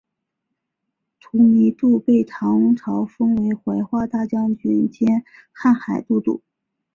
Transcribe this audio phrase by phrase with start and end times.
[1.19, 6.41] 吐迷度被唐朝封为怀化大将军兼瀚海都督。